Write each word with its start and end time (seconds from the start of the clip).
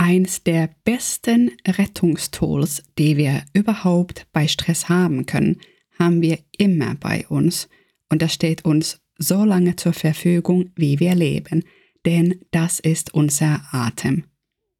Eins 0.00 0.42
der 0.42 0.70
besten 0.84 1.50
Rettungstools, 1.68 2.84
die 2.96 3.18
wir 3.18 3.42
überhaupt 3.52 4.26
bei 4.32 4.48
Stress 4.48 4.88
haben 4.88 5.26
können, 5.26 5.60
haben 5.98 6.22
wir 6.22 6.38
immer 6.56 6.94
bei 6.94 7.26
uns. 7.28 7.68
Und 8.08 8.22
das 8.22 8.32
steht 8.32 8.64
uns 8.64 9.02
so 9.18 9.44
lange 9.44 9.76
zur 9.76 9.92
Verfügung, 9.92 10.70
wie 10.74 11.00
wir 11.00 11.14
leben, 11.14 11.64
denn 12.06 12.40
das 12.50 12.80
ist 12.80 13.12
unser 13.12 13.60
Atem. 13.72 14.24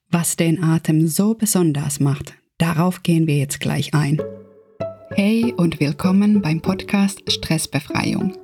Was 0.09 0.37
den 0.37 0.65
Atem 0.65 1.07
so 1.07 1.35
besonders 1.35 2.01
macht, 2.01 2.33
darauf 2.57 3.03
gehen 3.03 3.27
wir 3.27 3.37
jetzt 3.37 3.61
gleich 3.61 3.93
ein. 3.93 4.23
Hey 5.11 5.53
und 5.55 5.81
willkommen 5.81 6.41
beim 6.41 6.63
Podcast 6.63 7.31
Stressbefreiung. 7.31 8.39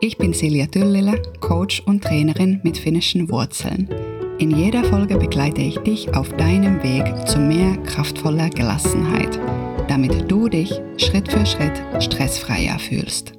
Ich 0.00 0.18
bin 0.18 0.32
Silja 0.32 0.66
Tyllilä, 0.66 1.22
Coach 1.38 1.82
und 1.86 2.02
Trainerin 2.02 2.58
mit 2.64 2.78
finnischen 2.78 3.30
Wurzeln. 3.30 4.15
In 4.38 4.50
jeder 4.50 4.84
Folge 4.84 5.16
begleite 5.16 5.62
ich 5.62 5.78
dich 5.78 6.14
auf 6.14 6.30
deinem 6.36 6.82
Weg 6.82 7.26
zu 7.26 7.38
mehr 7.38 7.74
kraftvoller 7.84 8.50
Gelassenheit, 8.50 9.40
damit 9.88 10.30
du 10.30 10.50
dich 10.50 10.70
Schritt 10.98 11.32
für 11.32 11.46
Schritt 11.46 11.82
stressfreier 12.02 12.78
fühlst. 12.78 13.32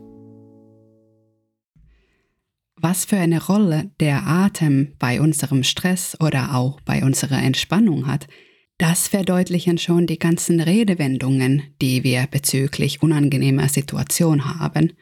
Was 2.77 3.05
für 3.05 3.17
eine 3.17 3.45
Rolle 3.45 3.91
der 3.99 4.25
Atem 4.25 4.93
bei 4.97 5.21
unserem 5.21 5.63
Stress 5.63 6.17
oder 6.19 6.55
auch 6.55 6.81
bei 6.81 7.03
unserer 7.03 7.43
Entspannung 7.43 8.07
hat, 8.07 8.25
das 8.79 9.07
verdeutlichen 9.07 9.77
schon 9.77 10.07
die 10.07 10.17
ganzen 10.17 10.59
Redewendungen, 10.59 11.61
die 11.79 12.03
wir 12.03 12.25
bezüglich 12.25 13.03
unangenehmer 13.03 13.69
Situation 13.69 14.59
haben. 14.59 14.93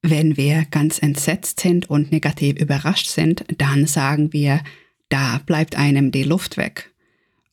Wenn 0.00 0.36
wir 0.36 0.64
ganz 0.70 1.02
entsetzt 1.02 1.58
sind 1.58 1.90
und 1.90 2.12
negativ 2.12 2.60
überrascht 2.60 3.08
sind, 3.08 3.44
dann 3.58 3.88
sagen 3.88 4.32
wir 4.32 4.60
da 5.08 5.40
bleibt 5.44 5.76
einem 5.76 6.10
die 6.10 6.22
Luft 6.22 6.56
weg. 6.56 6.92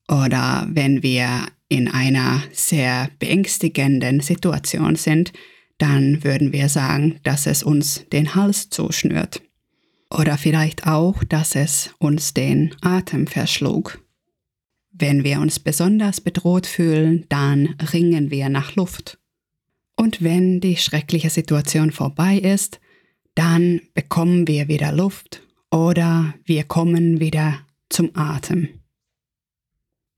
Oder 0.07 0.67
wenn 0.69 1.01
wir 1.03 1.47
in 1.67 1.87
einer 1.87 2.43
sehr 2.51 3.09
beängstigenden 3.19 4.19
Situation 4.19 4.95
sind, 4.95 5.33
dann 5.77 6.23
würden 6.23 6.53
wir 6.53 6.69
sagen, 6.69 7.19
dass 7.23 7.47
es 7.47 7.63
uns 7.63 8.05
den 8.11 8.35
Hals 8.35 8.69
zuschnürt. 8.69 9.41
Oder 10.09 10.37
vielleicht 10.37 10.87
auch, 10.87 11.23
dass 11.23 11.55
es 11.55 11.93
uns 11.97 12.33
den 12.33 12.75
Atem 12.81 13.27
verschlug. 13.27 13.99
Wenn 14.91 15.23
wir 15.23 15.41
uns 15.41 15.59
besonders 15.59 16.21
bedroht 16.21 16.67
fühlen, 16.67 17.25
dann 17.27 17.75
ringen 17.91 18.31
wir 18.31 18.47
nach 18.49 18.75
Luft. 18.75 19.17
Und 19.97 20.23
wenn 20.23 20.61
die 20.61 20.77
schreckliche 20.77 21.29
Situation 21.29 21.91
vorbei 21.91 22.37
ist, 22.37 22.79
dann 23.33 23.81
bekommen 23.93 24.47
wir 24.47 24.67
wieder 24.67 24.91
Luft 24.93 25.41
oder 25.75 26.33
wir 26.45 26.63
kommen 26.63 27.19
wieder 27.19 27.59
zum 27.89 28.11
Atem. 28.13 28.79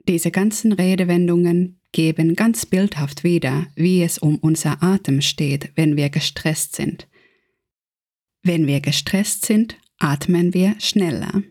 Diese 0.07 0.29
ganzen 0.29 0.71
Redewendungen 0.71 1.81
geben 1.91 2.35
ganz 2.35 2.67
bildhaft 2.67 3.23
wieder, 3.23 3.65
wie 3.75 4.03
es 4.03 4.19
um 4.19 4.37
unser 4.37 4.83
Atem 4.83 5.19
steht, 5.19 5.71
wenn 5.73 5.97
wir 5.97 6.11
gestresst 6.11 6.75
sind. 6.75 7.07
Wenn 8.43 8.67
wir 8.67 8.81
gestresst 8.81 9.47
sind, 9.47 9.77
atmen 9.97 10.53
wir 10.53 10.75
schneller. 10.79 11.41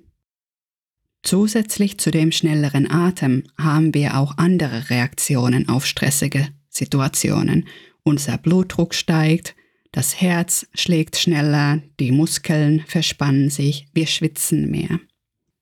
Zusätzlich 1.24 1.98
zu 1.98 2.12
dem 2.12 2.30
schnelleren 2.30 2.88
Atem 2.88 3.42
haben 3.58 3.92
wir 3.92 4.16
auch 4.18 4.38
andere 4.38 4.88
Reaktionen 4.88 5.68
auf 5.68 5.84
stressige 5.84 6.46
Situationen. 6.68 7.66
Unser 8.04 8.38
Blutdruck 8.38 8.94
steigt, 8.94 9.56
das 9.92 10.20
Herz 10.20 10.66
schlägt 10.74 11.16
schneller, 11.16 11.82
die 12.00 12.12
Muskeln 12.12 12.84
verspannen 12.86 13.50
sich, 13.50 13.86
wir 13.94 14.06
schwitzen 14.06 14.70
mehr. 14.70 15.00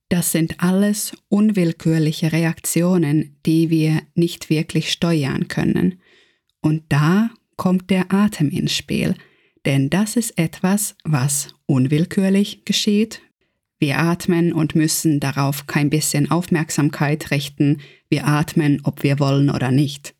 Das 0.08 0.32
sind 0.32 0.60
alles 0.62 1.12
unwillkürliche 1.28 2.32
Reaktionen, 2.32 3.36
die 3.46 3.70
wir 3.70 4.02
nicht 4.14 4.50
wirklich 4.50 4.92
steuern 4.92 5.48
können. 5.48 6.00
Und 6.60 6.84
da 6.88 7.30
kommt 7.56 7.90
der 7.90 8.12
Atem 8.12 8.50
ins 8.50 8.72
Spiel, 8.72 9.14
denn 9.64 9.90
das 9.90 10.16
ist 10.16 10.38
etwas, 10.38 10.94
was 11.04 11.54
unwillkürlich 11.66 12.64
geschieht. 12.64 13.22
Wir 13.78 13.98
atmen 13.98 14.52
und 14.52 14.74
müssen 14.74 15.20
darauf 15.20 15.66
kein 15.66 15.90
bisschen 15.90 16.30
Aufmerksamkeit 16.30 17.30
richten. 17.30 17.80
Wir 18.08 18.26
atmen, 18.26 18.80
ob 18.84 19.02
wir 19.02 19.18
wollen 19.18 19.50
oder 19.50 19.70
nicht. 19.70 20.14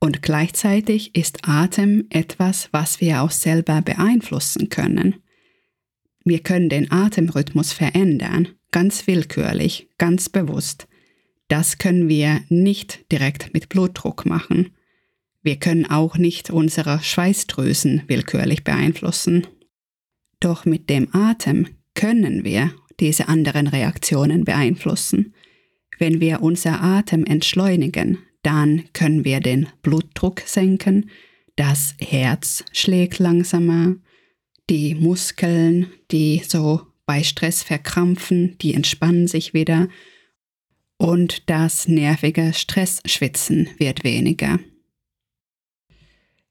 Und 0.00 0.22
gleichzeitig 0.22 1.14
ist 1.14 1.48
Atem 1.48 2.06
etwas, 2.10 2.68
was 2.72 3.00
wir 3.00 3.22
auch 3.22 3.30
selber 3.30 3.80
beeinflussen 3.82 4.68
können. 4.68 5.16
Wir 6.24 6.40
können 6.40 6.68
den 6.68 6.90
Atemrhythmus 6.90 7.72
verändern, 7.72 8.48
ganz 8.70 9.06
willkürlich, 9.06 9.88
ganz 9.98 10.28
bewusst. 10.28 10.88
Das 11.48 11.78
können 11.78 12.08
wir 12.08 12.40
nicht 12.48 13.10
direkt 13.12 13.52
mit 13.52 13.68
Blutdruck 13.68 14.24
machen. 14.26 14.70
Wir 15.42 15.56
können 15.56 15.84
auch 15.84 16.16
nicht 16.16 16.50
unsere 16.50 17.02
Schweißdrüsen 17.02 18.04
willkürlich 18.06 18.64
beeinflussen. 18.64 19.46
Doch 20.40 20.64
mit 20.64 20.88
dem 20.88 21.14
Atem 21.14 21.68
können 21.94 22.44
wir 22.44 22.72
diese 22.98 23.28
anderen 23.28 23.66
Reaktionen 23.66 24.44
beeinflussen. 24.44 25.34
Wenn 25.98 26.20
wir 26.20 26.42
unser 26.42 26.82
Atem 26.82 27.24
entschleunigen, 27.24 28.18
dann 28.44 28.84
können 28.92 29.24
wir 29.24 29.40
den 29.40 29.68
Blutdruck 29.82 30.42
senken, 30.46 31.10
das 31.56 31.94
Herz 31.98 32.64
schlägt 32.72 33.18
langsamer, 33.18 33.96
die 34.70 34.94
Muskeln, 34.94 35.90
die 36.10 36.42
so 36.46 36.82
bei 37.06 37.22
Stress 37.22 37.62
verkrampfen, 37.62 38.56
die 38.58 38.74
entspannen 38.74 39.28
sich 39.28 39.54
wieder. 39.54 39.88
Und 40.96 41.48
das 41.50 41.86
nervige 41.86 42.52
Stressschwitzen 42.54 43.68
wird 43.78 44.04
weniger. 44.04 44.58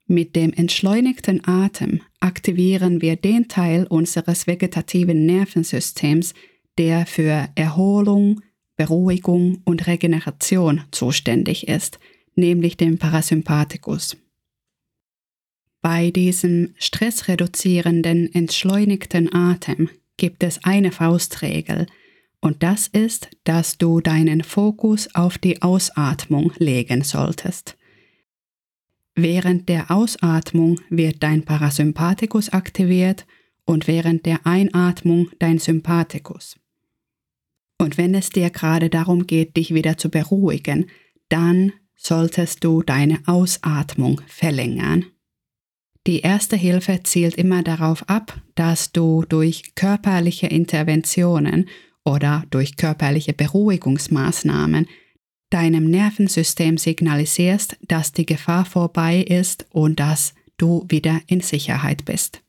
Mit 0.06 0.36
dem 0.36 0.54
entschleunigten 0.54 1.42
Atem 1.48 2.02
aktivieren 2.20 3.02
wir 3.02 3.16
den 3.16 3.48
Teil 3.48 3.88
unseres 3.88 4.48
vegetativen 4.48 5.26
Nervensystems, 5.26 6.34
der 6.78 7.06
für 7.06 7.50
Erholung, 7.56 8.42
Beruhigung 8.76 9.62
und 9.66 9.88
Regeneration 9.88 10.82
zuständig 10.92 11.68
ist, 11.68 12.00
nämlich 12.36 12.78
dem 12.78 12.98
Parasympathikus. 12.98 14.18
Bei 15.82 16.12
diesem 16.12 16.74
stressreduzierenden, 16.78 18.34
entschleunigten 18.34 19.34
Atem 19.34 19.90
gibt 20.18 20.44
es 20.44 20.64
eine 20.64 20.92
Faustregel, 20.92 21.88
und 22.40 22.62
das 22.62 22.88
ist, 22.88 23.30
dass 23.46 23.78
du 23.78 24.02
deinen 24.02 24.44
Fokus 24.44 25.14
auf 25.16 25.38
die 25.38 25.62
Ausatmung 25.62 26.52
legen 26.58 27.04
solltest. 27.04 27.78
Während 29.16 29.70
der 29.70 29.92
Ausatmung 29.92 30.80
wird 30.90 31.24
dein 31.24 31.46
Parasympathikus 31.46 32.50
aktiviert 32.50 33.26
und 33.64 33.88
während 33.88 34.26
der 34.26 34.46
Einatmung 34.46 35.30
dein 35.40 35.60
Sympathikus. 35.60 36.58
Und 37.84 37.98
wenn 37.98 38.16
es 38.16 38.30
dir 38.30 38.50
gerade 38.50 38.90
darum 38.90 39.28
geht, 39.28 39.58
dich 39.58 39.74
wieder 39.74 39.98
zu 39.98 40.10
beruhigen, 40.10 40.90
dann 41.28 41.74
solltest 41.96 42.64
du 42.64 42.82
deine 42.82 43.20
Ausatmung 43.26 44.22
verlängern. 44.26 45.06
Die 46.08 46.22
erste 46.22 46.56
Hilfe 46.56 47.02
zielt 47.04 47.36
immer 47.36 47.62
darauf 47.64 48.10
ab, 48.10 48.42
dass 48.56 48.92
du 48.92 49.24
durch 49.28 49.76
körperliche 49.76 50.48
Interventionen 50.48 51.70
oder 52.06 52.46
durch 52.50 52.76
körperliche 52.78 53.34
Beruhigungsmaßnahmen 53.34 54.88
deinem 55.50 55.90
Nervensystem 55.90 56.78
signalisierst, 56.78 57.78
dass 57.82 58.12
die 58.12 58.26
Gefahr 58.26 58.66
vorbei 58.66 59.20
ist 59.20 59.66
und 59.72 60.00
dass 60.00 60.34
du 60.58 60.86
wieder 60.90 61.22
in 61.28 61.42
Sicherheit 61.42 62.06
bist. 62.06 62.43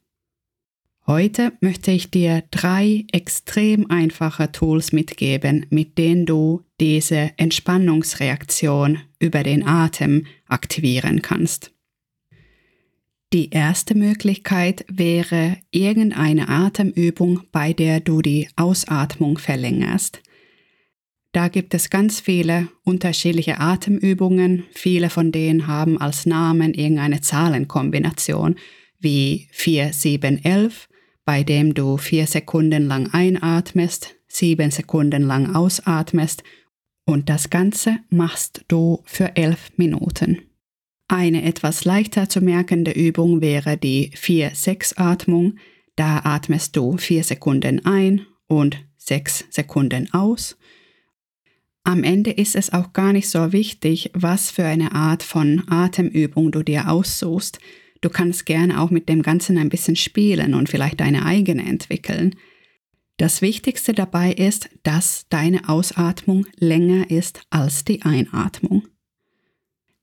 Heute 1.07 1.53
möchte 1.61 1.91
ich 1.91 2.11
dir 2.11 2.45
drei 2.51 3.05
extrem 3.13 3.91
einfache 3.91 4.51
Tools 4.53 4.93
mitgeben, 4.93 5.67
mit 5.69 5.99
denen 5.99 6.25
du 6.25 6.63
diese 6.81 7.33
Entspannungsreaktion 7.37 9.01
über 9.19 9.43
den 9.43 9.67
Atem 9.67 10.25
aktivieren 10.49 11.21
kannst. 11.21 11.73
Die 13.35 13.51
erste 13.51 13.95
Möglichkeit 13.95 14.87
wäre 14.89 15.59
irgendeine 15.71 16.49
Atemübung, 16.49 17.43
bei 17.53 17.75
der 17.75 18.01
du 18.01 18.23
die 18.23 18.49
Ausatmung 18.57 19.37
verlängerst. 19.37 20.23
Da 21.33 21.49
gibt 21.49 21.75
es 21.75 21.91
ganz 21.91 22.21
viele 22.21 22.69
unterschiedliche 22.83 23.61
Atemübungen. 23.61 24.65
Viele 24.73 25.11
von 25.11 25.33
denen 25.33 25.67
haben 25.67 26.01
als 26.01 26.25
Namen 26.25 26.73
irgendeine 26.73 27.21
Zahlenkombination 27.21 28.55
wie 29.01 29.49
4, 29.51 29.93
7, 29.93 30.43
11 30.43 30.89
bei 31.25 31.43
dem 31.43 31.75
du 31.75 31.97
vier 31.97 32.27
Sekunden 32.27 32.87
lang 32.87 33.13
einatmest, 33.13 34.15
sieben 34.29 34.71
Sekunden 34.71 35.23
lang 35.23 35.55
ausatmest 35.55 36.43
und 37.07 37.29
das 37.29 37.51
Ganze 37.51 37.99
machst 38.11 38.65
du 38.69 39.03
für 39.05 39.37
elf 39.37 39.73
Minuten. 39.77 40.43
Eine 41.09 41.45
etwas 41.45 41.85
leichter 41.85 42.29
zu 42.29 42.41
merkende 42.41 42.91
Übung 42.91 43.41
wäre 43.41 43.77
die 43.77 44.11
4-6-Atmung. 44.13 45.59
Da 45.97 46.23
atmest 46.25 46.77
du 46.77 46.97
vier 46.97 47.23
Sekunden 47.23 47.85
ein 47.85 48.27
und 48.47 48.79
sechs 48.97 49.45
Sekunden 49.51 50.13
aus. 50.13 50.57
Am 51.85 52.03
Ende 52.03 52.31
ist 52.31 52.57
es 52.57 52.73
auch 52.73 52.95
gar 52.95 53.13
nicht 53.13 53.29
so 53.29 53.53
wichtig, 53.53 54.11
was 54.15 54.51
für 54.51 54.65
eine 54.65 54.93
Art 54.93 55.23
von 55.23 55.63
Atemübung 55.69 56.51
du 56.51 56.63
dir 56.63 56.91
aussuchst. 56.91 57.59
Du 58.05 58.11
kannst 58.11 58.45
gerne 58.45 58.83
auch 58.83 58.91
mit 58.91 59.09
dem 59.09 59.23
Ganzen 59.23 59.57
ein 59.57 59.71
bisschen 59.71 59.97
spielen 59.97 60.53
und 60.53 60.69
vielleicht 60.69 61.01
deine 61.01 61.25
eigene 61.25 61.65
entwickeln. 61.65 62.35
Das 63.17 63.41
Wichtigste 63.41 63.95
dabei 63.95 64.31
ist, 64.35 64.69
dass 64.83 65.25
deine 65.31 65.71
Ausatmung 65.71 66.47
länger 66.59 67.11
ist 67.11 67.41
als 67.49 67.87
die 67.87 68.03
Einatmung. 68.03 68.87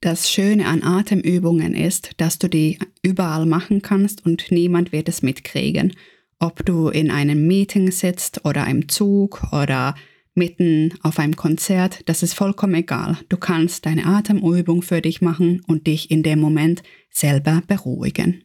Das 0.00 0.28
Schöne 0.28 0.66
an 0.66 0.82
Atemübungen 0.82 1.76
ist, 1.76 2.10
dass 2.16 2.40
du 2.40 2.48
die 2.48 2.80
überall 3.02 3.46
machen 3.46 3.82
kannst 3.82 4.26
und 4.26 4.50
niemand 4.50 4.90
wird 4.90 5.08
es 5.08 5.22
mitkriegen. 5.22 5.94
Ob 6.40 6.66
du 6.66 6.88
in 6.88 7.08
einem 7.08 7.46
Meeting 7.46 7.92
sitzt 7.92 8.44
oder 8.44 8.66
im 8.66 8.88
Zug 8.88 9.44
oder 9.52 9.94
mitten 10.34 10.94
auf 11.02 11.18
einem 11.18 11.36
Konzert, 11.36 12.08
das 12.08 12.22
ist 12.22 12.34
vollkommen 12.34 12.74
egal. 12.74 13.18
Du 13.28 13.36
kannst 13.36 13.86
deine 13.86 14.06
Atemübung 14.06 14.82
für 14.82 15.00
dich 15.00 15.20
machen 15.20 15.62
und 15.66 15.86
dich 15.86 16.10
in 16.10 16.22
dem 16.22 16.40
Moment 16.40 16.82
selber 17.10 17.62
beruhigen. 17.66 18.44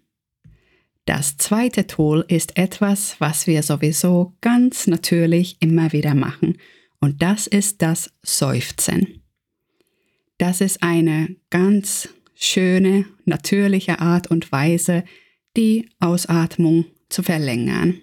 Das 1.05 1.37
zweite 1.37 1.87
Tool 1.87 2.25
ist 2.27 2.57
etwas, 2.57 3.15
was 3.19 3.47
wir 3.47 3.63
sowieso 3.63 4.33
ganz 4.41 4.87
natürlich 4.87 5.57
immer 5.61 5.93
wieder 5.93 6.15
machen, 6.15 6.57
und 6.99 7.21
das 7.21 7.47
ist 7.47 7.81
das 7.81 8.11
Seufzen. 8.23 9.23
Das 10.37 10.61
ist 10.61 10.83
eine 10.83 11.35
ganz 11.49 12.09
schöne, 12.35 13.05
natürliche 13.25 13.99
Art 13.99 14.27
und 14.27 14.51
Weise, 14.51 15.03
die 15.55 15.89
Ausatmung 15.99 16.85
zu 17.09 17.23
verlängern. 17.23 18.01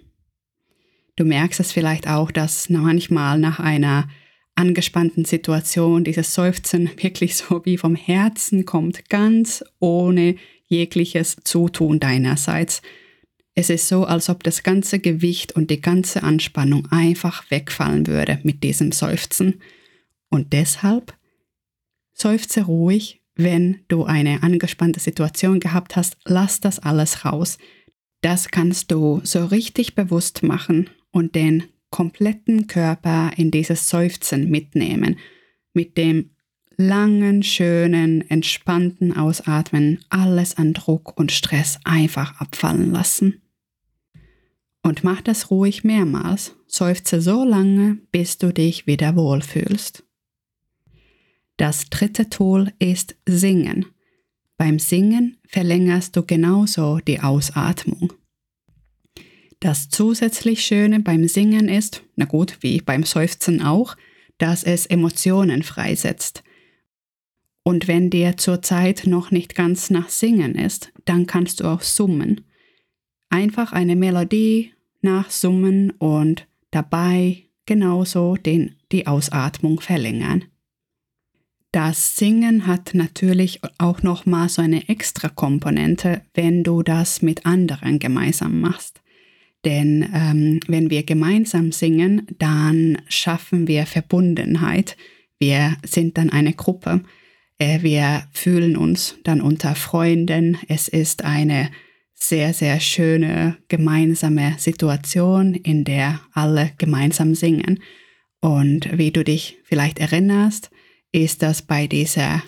Du 1.15 1.23
merkst 1.23 1.61
es 1.61 1.71
vielleicht 1.71 2.07
auch, 2.07 2.29
dass 2.29 2.69
manchmal 2.69 3.39
nach 3.39 3.59
einer 3.59 4.09
angespannten 4.55 5.25
Situation 5.25 6.03
dieses 6.03 6.33
Seufzen 6.33 6.89
wirklich 6.97 7.35
so 7.35 7.63
wie 7.65 7.77
vom 7.77 7.95
Herzen 7.95 8.65
kommt, 8.65 9.09
ganz 9.09 9.63
ohne 9.79 10.35
jegliches 10.67 11.37
Zutun 11.43 11.99
deinerseits. 11.99 12.81
Es 13.53 13.69
ist 13.69 13.87
so, 13.87 14.03
als 14.03 14.29
ob 14.29 14.43
das 14.43 14.63
ganze 14.63 14.99
Gewicht 14.99 15.53
und 15.53 15.69
die 15.71 15.79
ganze 15.79 16.23
Anspannung 16.23 16.87
einfach 16.91 17.49
wegfallen 17.49 18.07
würde 18.07 18.39
mit 18.43 18.63
diesem 18.63 18.91
Seufzen. 18.91 19.61
Und 20.29 20.51
deshalb 20.51 21.13
seufze 22.13 22.63
ruhig, 22.63 23.21
wenn 23.35 23.81
du 23.87 24.03
eine 24.03 24.43
angespannte 24.43 24.99
Situation 24.99 25.61
gehabt 25.61 25.95
hast, 25.95 26.17
lass 26.25 26.59
das 26.59 26.79
alles 26.79 27.23
raus. 27.23 27.57
Das 28.21 28.49
kannst 28.49 28.91
du 28.91 29.21
so 29.23 29.45
richtig 29.45 29.95
bewusst 29.95 30.43
machen 30.43 30.89
und 31.15 31.33
den 31.33 31.63
kompletten 31.91 32.67
Körper 32.67 33.31
in 33.37 33.49
dieses 33.49 33.87
Seufzen 33.87 34.49
mitnehmen, 34.49 35.17
mit 35.73 35.97
dem 35.97 36.31
langen, 36.75 37.41
schönen, 37.41 38.29
entspannten 38.29 39.15
Ausatmen 39.15 40.03
alles 40.09 40.57
an 40.57 40.73
Druck 40.73 41.17
und 41.17 41.31
Stress 41.31 41.79
einfach 41.85 42.41
abfallen 42.41 42.91
lassen. 42.91 43.41
Und 44.83 45.05
mach 45.05 45.21
das 45.21 45.51
ruhig 45.51 45.85
mehrmals, 45.85 46.53
seufze 46.67 47.21
so 47.21 47.45
lange, 47.45 47.97
bis 48.11 48.37
du 48.37 48.51
dich 48.51 48.85
wieder 48.85 49.15
wohlfühlst. 49.15 50.03
Das 51.55 51.89
dritte 51.89 52.29
Tool 52.29 52.73
ist 52.77 53.15
Singen. 53.25 53.85
Beim 54.57 54.79
Singen 54.79 55.37
verlängerst 55.47 56.17
du 56.17 56.23
genauso 56.23 56.99
die 56.99 57.21
Ausatmung. 57.21 58.04
Das 59.59 59.89
zusätzlich 59.89 60.65
Schöne 60.65 60.99
beim 60.99 61.27
Singen 61.27 61.69
ist, 61.69 62.03
na 62.15 62.25
gut, 62.25 62.57
wie 62.61 62.81
beim 62.81 63.03
Seufzen 63.03 63.61
auch, 63.61 63.95
dass 64.37 64.63
es 64.63 64.85
Emotionen 64.85 65.63
freisetzt. 65.63 66.43
Und 67.63 67.87
wenn 67.87 68.09
dir 68.09 68.37
zurzeit 68.37 69.07
noch 69.07 69.31
nicht 69.31 69.55
ganz 69.55 69.89
nach 69.89 70.09
Singen 70.09 70.55
ist, 70.55 70.91
dann 71.05 71.25
kannst 71.25 71.59
du 71.59 71.65
auch 71.65 71.81
summen. 71.81 72.41
Einfach 73.29 73.71
eine 73.71 73.95
Melodie 73.95 74.73
nachsummen 75.01 75.91
und 75.91 76.47
dabei 76.71 77.43
genauso 77.65 78.35
den, 78.35 78.75
die 78.91 79.07
Ausatmung 79.07 79.79
verlängern. 79.79 80.45
Das 81.71 82.15
Singen 82.15 82.67
hat 82.67 82.93
natürlich 82.93 83.59
auch 83.77 84.01
nochmal 84.01 84.47
so 84.47 84.61
eine 84.61 84.87
extra 84.87 85.27
Komponente, 85.27 86.21
wenn 86.33 86.63
du 86.63 86.83
das 86.83 87.21
mit 87.21 87.45
anderen 87.45 87.99
gemeinsam 87.99 88.61
machst. 88.61 89.01
Denn 89.65 90.07
ähm, 90.13 90.59
wenn 90.67 90.91
wir 90.91 91.03
gemeinsam 91.03 91.71
singen, 91.71 92.27
dann 92.37 93.01
schaffen 93.07 93.67
wir 93.67 93.87
Verbundenheit. 93.87 94.95
Wir 95.39 95.75
sind 95.83 96.17
dann 96.17 96.29
eine 96.29 96.53
Gruppe. 96.53 97.01
Äh, 97.57 97.81
wir 97.81 98.27
fühlen 98.31 98.77
uns 98.77 99.17
dann 99.23 99.41
unter 99.41 99.73
Freunden. 99.73 100.57
Es 100.67 100.87
ist 100.87 101.25
eine 101.25 101.71
sehr, 102.13 102.53
sehr 102.53 102.79
schöne 102.79 103.57
gemeinsame 103.67 104.55
Situation, 104.59 105.55
in 105.55 105.83
der 105.83 106.21
alle 106.31 106.71
gemeinsam 106.77 107.33
singen. 107.33 107.81
Und 108.41 108.95
wie 108.97 109.11
du 109.11 109.23
dich 109.23 109.57
vielleicht 109.63 109.97
erinnerst, 109.97 110.69
ist 111.11 111.41
das 111.41 111.63
bei 111.63 111.87
dieser 111.87 112.43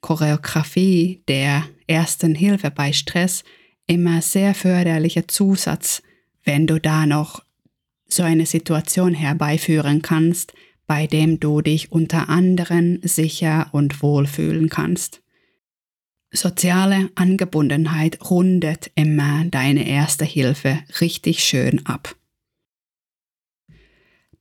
Choreografie 0.00 1.22
der 1.28 1.64
ersten 1.86 2.34
Hilfe 2.34 2.72
bei 2.72 2.92
Stress 2.92 3.44
immer 3.86 4.20
sehr 4.20 4.54
förderlicher 4.54 5.28
Zusatz 5.28 6.02
wenn 6.46 6.66
du 6.66 6.80
da 6.80 7.04
noch 7.04 7.44
so 8.08 8.22
eine 8.22 8.46
Situation 8.46 9.12
herbeiführen 9.12 10.00
kannst, 10.00 10.54
bei 10.86 11.06
dem 11.06 11.40
du 11.40 11.60
dich 11.60 11.92
unter 11.92 12.30
anderem 12.30 13.00
sicher 13.02 13.68
und 13.72 14.02
wohl 14.02 14.26
fühlen 14.26 14.70
kannst. 14.70 15.20
Soziale 16.30 17.10
Angebundenheit 17.14 18.30
rundet 18.30 18.90
immer 18.94 19.44
deine 19.46 19.86
erste 19.88 20.24
Hilfe 20.24 20.78
richtig 21.00 21.44
schön 21.44 21.84
ab. 21.84 22.16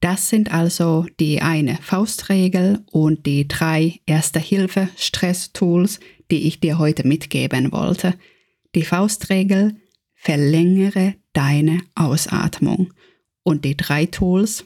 Das 0.02 0.30
sind 0.30 0.54
also 0.54 1.07
die 1.19 1.42
eine 1.42 1.78
Faustregel 1.78 2.84
und 2.92 3.25
die 3.25 3.48
drei 3.48 4.02
Erste-Hilfe-Stress-Tools, 4.06 6.00
die 6.30 6.48
ich 6.48 6.60
dir 6.60 6.78
heute 6.78 7.07
mitgeben 7.07 7.72
wollte. 7.72 8.13
Die 8.75 8.84
Faustregel, 8.84 9.78
verlängere 10.25 11.16
deine 11.33 11.81
Ausatmung. 11.94 12.94
Und 13.44 13.63
die 13.63 13.77
drei 13.77 14.07
Tools, 14.07 14.66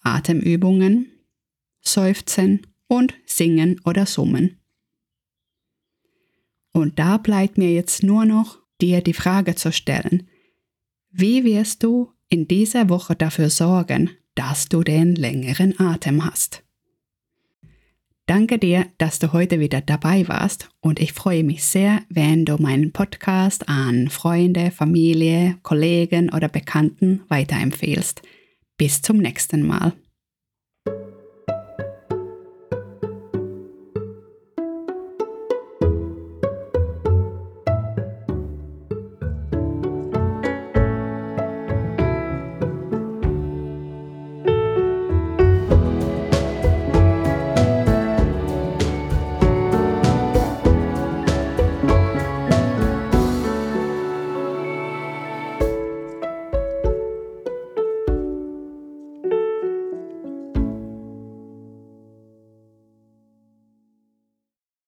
Atemübungen, 0.00 1.06
Seufzen 1.80 2.66
und 2.88 3.14
Singen 3.24 3.80
oder 3.84 4.04
Summen. 4.04 4.58
Und 6.72 6.98
da 6.98 7.18
bleibt 7.18 7.56
mir 7.56 7.72
jetzt 7.72 8.02
nur 8.02 8.24
noch, 8.24 8.58
dir 8.80 9.00
die 9.00 9.14
Frage 9.14 9.54
zu 9.54 9.72
stellen, 9.72 10.28
wie 11.10 11.44
wirst 11.44 11.84
du 11.84 12.12
in 12.28 12.48
dieser 12.48 12.88
Woche 12.88 13.14
dafür 13.14 13.50
sorgen, 13.50 14.10
dass 14.34 14.68
du 14.68 14.82
den 14.82 15.14
längeren 15.14 15.78
Atem 15.78 16.24
hast? 16.24 16.64
Danke 18.30 18.60
dir, 18.60 18.86
dass 18.96 19.18
du 19.18 19.32
heute 19.32 19.58
wieder 19.58 19.80
dabei 19.80 20.28
warst 20.28 20.68
und 20.80 21.00
ich 21.00 21.12
freue 21.12 21.42
mich 21.42 21.64
sehr, 21.64 22.02
wenn 22.08 22.44
du 22.44 22.58
meinen 22.62 22.92
Podcast 22.92 23.68
an 23.68 24.08
Freunde, 24.08 24.70
Familie, 24.70 25.58
Kollegen 25.64 26.32
oder 26.32 26.46
Bekannten 26.46 27.22
weiterempfehlst. 27.26 28.22
Bis 28.78 29.02
zum 29.02 29.16
nächsten 29.16 29.66
Mal. 29.66 29.94